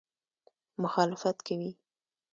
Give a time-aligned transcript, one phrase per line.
[0.81, 1.71] مخالفت کوي.